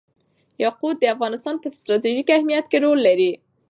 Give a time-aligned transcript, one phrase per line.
[0.63, 3.31] یاقوت د افغانستان په ستراتیژیک اهمیت کې رول لري.